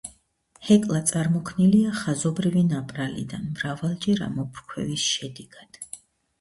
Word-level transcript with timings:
ჰეკლა 0.69 1.01
წარმოქმნილია 1.11 1.91
ხაზობრივი 1.99 2.65
ნაპრალიდან 2.71 3.47
მრავალჯერ 3.53 4.27
ამოფრქვევის 4.33 5.07
შედეგად. 5.15 5.83